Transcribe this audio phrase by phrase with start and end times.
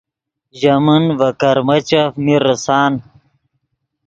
[0.59, 2.93] ژے من ڤے کرمیچف میر ریسان